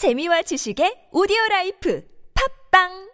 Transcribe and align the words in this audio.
재미와 0.00 0.40
지식의 0.48 1.10
오디오 1.12 1.36
라이프 1.50 2.02
팝빵 2.72 3.10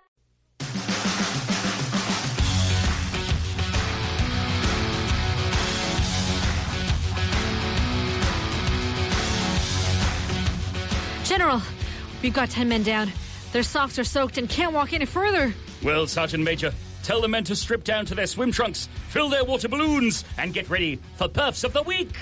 General, 11.25 11.61
we've 12.23 12.33
got 12.33 12.49
10 12.51 12.69
men 12.69 12.85
down. 12.85 13.11
Their 13.51 13.65
socks 13.65 13.99
are 13.99 14.05
soaked 14.05 14.39
and 14.39 14.49
can't 14.49 14.73
walk 14.73 14.93
any 14.93 15.07
further. 15.07 15.53
Well, 15.83 16.07
Sergeant 16.07 16.45
Major, 16.45 16.73
tell 17.03 17.21
the 17.21 17.27
men 17.27 17.43
to 17.45 17.57
strip 17.57 17.83
down 17.83 18.07
to 18.07 18.15
their 18.15 18.29
swim 18.29 18.53
trunks, 18.53 18.89
fill 19.09 19.29
their 19.29 19.45
water 19.45 19.69
balloons, 19.69 20.25
and 20.39 20.55
get 20.55 20.71
ready 20.71 21.01
for 21.17 21.27
Perfs 21.27 21.65
of 21.65 21.73
the 21.73 21.83
Week. 21.83 22.15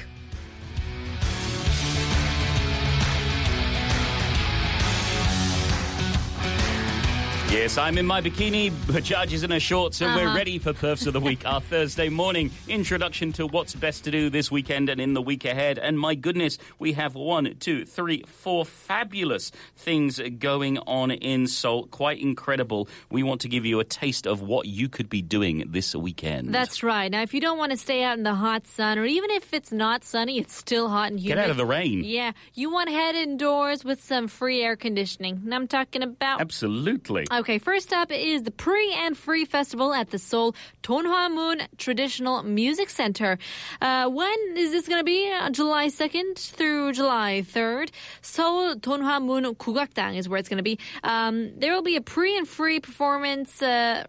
Yes, 7.55 7.79
I'm 7.79 7.99
in 7.99 8.07
my 8.07 8.21
bikini, 8.21 8.73
Bajaj 8.73 9.31
is 9.31 9.45
in 9.45 9.53
her 9.53 9.61
shorts, 9.61 10.01
and 10.01 10.13
we're 10.17 10.27
uh-huh. 10.27 10.37
ready 10.37 10.59
for 10.59 10.73
Perfs 10.73 11.07
of 11.07 11.13
the 11.13 11.21
Week, 11.21 11.47
our 11.47 11.61
Thursday 11.71 12.09
morning 12.09 12.51
introduction 12.67 13.33
to 13.35 13.47
what's 13.47 13.77
best 13.77 14.03
to 14.05 14.11
do 14.11 14.29
this 14.29 14.51
weekend 14.51 14.89
and 14.89 15.01
in 15.01 15.15
the 15.15 15.23
week 15.23 15.45
ahead. 15.45 15.79
And 15.79 15.97
my 15.97 16.17
goodness, 16.17 16.59
we 16.81 16.95
have 16.95 17.15
one, 17.15 17.55
two, 17.61 17.85
three, 17.85 18.25
four 18.27 18.65
fabulous 18.65 19.53
things 19.77 20.21
going 20.41 20.79
on 20.79 21.13
in 21.13 21.47
Seoul. 21.47 21.87
Quite 21.87 22.19
incredible. 22.19 22.89
We 23.09 23.23
want 23.23 23.43
to 23.43 23.49
give 23.49 23.65
you 23.65 23.79
a 23.79 23.85
taste 23.85 24.27
of 24.27 24.43
what 24.43 24.67
you 24.67 24.89
could 24.89 25.09
be 25.09 25.23
doing 25.23 25.63
this 25.69 25.95
weekend. 25.95 26.53
That's 26.53 26.83
right. 26.83 27.09
Now, 27.09 27.23
if 27.23 27.35
you 27.35 27.41
don't 27.41 27.57
want 27.57 27.71
to 27.71 27.79
stay 27.79 28.03
out 28.03 28.19
in 28.19 28.25
the 28.25 28.35
hot 28.35 28.67
sun, 28.67 28.99
or 28.99 29.05
even 29.05 29.31
if 29.31 29.55
it's 29.55 29.71
not 29.71 30.03
sunny, 30.03 30.39
it's 30.39 30.57
still 30.57 30.89
hot 30.89 31.13
and 31.13 31.21
humid. 31.21 31.37
Get 31.37 31.45
out 31.45 31.51
of 31.51 31.57
the 31.57 31.67
rain. 31.67 32.03
Yeah, 32.03 32.33
you 32.55 32.73
want 32.73 32.89
to 32.89 32.95
head 32.97 33.15
indoors 33.15 33.85
with 33.85 34.03
some 34.03 34.27
free 34.27 34.61
air 34.61 34.75
conditioning. 34.75 35.43
And 35.45 35.55
I'm 35.55 35.69
talking 35.69 36.03
about. 36.03 36.41
Absolutely. 36.41 37.29
Okay, 37.31 37.44
first 37.59 37.93
up 37.93 38.11
is 38.11 38.43
the 38.43 38.51
Pre 38.51 38.93
and 38.95 39.17
Free 39.17 39.45
Festival 39.45 39.93
at 39.93 40.11
the 40.11 40.19
Seoul 40.19 40.55
Donhwamun 40.83 41.67
Traditional 41.77 42.43
Music 42.43 42.89
Center. 42.91 43.39
Uh, 43.81 44.09
when 44.09 44.37
is 44.57 44.73
this 44.73 44.89
going 44.89 45.01
to 45.01 45.05
be? 45.05 45.31
Uh, 45.31 45.51
July 45.51 45.89
2nd 45.89 46.39
through 46.39 46.93
July 46.93 47.43
3rd. 47.47 47.91
Seoul 48.23 48.75
Donhwamun 48.77 49.57
Gugakdang 49.57 50.17
is 50.17 50.29
where 50.29 50.39
it's 50.39 50.49
going 50.49 50.59
to 50.59 50.63
be. 50.65 50.79
Um, 51.03 51.59
there 51.59 51.75
will 51.75 51.83
be 51.83 51.97
a 51.97 52.01
pre 52.01 52.37
and 52.37 52.49
free 52.49 52.81
performance. 52.81 53.61
Uh, 53.63 54.05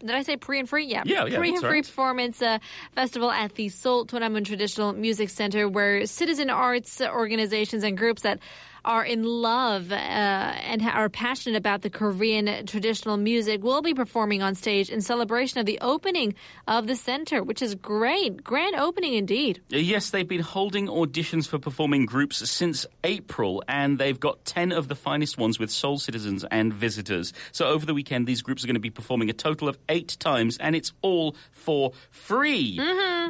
did 0.00 0.10
I 0.10 0.22
say 0.22 0.36
pre 0.36 0.58
and 0.58 0.68
free? 0.68 0.86
Yeah. 0.86 1.02
Yeah, 1.06 1.24
yeah, 1.24 1.38
Pre 1.38 1.50
and 1.50 1.60
free 1.60 1.68
right. 1.70 1.84
performance 1.84 2.42
uh, 2.42 2.58
festival 2.94 3.30
at 3.30 3.54
the 3.54 3.70
Seoul 3.70 4.04
Donhwamun 4.04 4.44
Traditional 4.44 4.92
Music 4.92 5.30
Center, 5.30 5.68
where 5.68 6.04
citizen 6.04 6.50
arts 6.50 7.00
organizations 7.00 7.82
and 7.82 7.96
groups 7.96 8.22
that 8.22 8.40
are 8.86 9.04
in 9.04 9.24
love 9.24 9.92
uh, 9.92 9.94
and 9.94 10.80
are 10.82 11.08
passionate 11.08 11.56
about 11.56 11.82
the 11.82 11.90
Korean 11.90 12.64
traditional 12.66 13.16
music 13.16 13.62
will 13.62 13.82
be 13.82 13.92
performing 13.92 14.42
on 14.42 14.54
stage 14.54 14.88
in 14.88 15.00
celebration 15.00 15.58
of 15.58 15.66
the 15.66 15.78
opening 15.80 16.34
of 16.68 16.86
the 16.86 16.94
center, 16.94 17.42
which 17.42 17.60
is 17.60 17.74
great. 17.74 18.42
Grand 18.42 18.76
opening 18.76 19.14
indeed. 19.14 19.60
Yes, 19.68 20.10
they've 20.10 20.26
been 20.26 20.40
holding 20.40 20.86
auditions 20.86 21.48
for 21.48 21.58
performing 21.58 22.06
groups 22.06 22.48
since 22.48 22.86
April, 23.04 23.62
and 23.68 23.98
they've 23.98 24.18
got 24.18 24.44
10 24.44 24.72
of 24.72 24.88
the 24.88 24.94
finest 24.94 25.36
ones 25.36 25.58
with 25.58 25.70
Seoul 25.70 25.98
citizens 25.98 26.44
and 26.50 26.72
visitors. 26.72 27.32
So 27.52 27.66
over 27.66 27.84
the 27.84 27.94
weekend, 27.94 28.26
these 28.26 28.42
groups 28.42 28.62
are 28.62 28.68
going 28.68 28.74
to 28.74 28.80
be 28.80 28.90
performing 28.90 29.28
a 29.30 29.34
total 29.34 29.68
of 29.68 29.76
eight 29.88 30.16
times, 30.20 30.56
and 30.58 30.76
it's 30.76 30.92
all 31.02 31.34
for 31.50 31.92
free. 32.10 32.80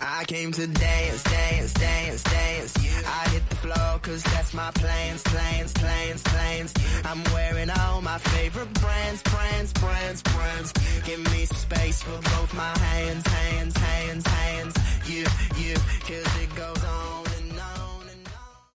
I 0.00 0.24
came 0.26 0.50
to 0.52 0.66
dance, 0.66 1.22
dance, 1.24 1.74
dance, 1.74 2.22
dance. 2.22 3.04
I 3.06 3.28
hit 3.28 3.46
the 3.50 3.56
floor 3.56 3.98
cause 4.00 4.22
that's 4.22 4.54
my 4.54 4.70
plans, 4.70 5.22
plans, 5.24 5.72
plans, 5.74 6.22
plans. 6.22 6.74
I'm 7.04 7.22
wearing 7.34 7.68
all 7.68 8.00
my 8.00 8.16
favorite 8.16 8.72
brands, 8.80 9.22
brands, 9.24 9.74
brands, 9.74 10.22
brands. 10.22 10.72
Give 11.04 11.20
me 11.32 11.44
some 11.44 11.58
space 11.58 12.02
for 12.02 12.18
both 12.22 12.54
my 12.54 12.78
hands, 12.78 13.26
hands, 13.26 13.76
hands, 13.76 14.26
hands 14.26 14.75
yeah, 15.08 15.28
yeah, 15.56 15.74
cause 16.00 16.42
it 16.42 16.54
goes 16.56 16.84
on. 16.84 17.35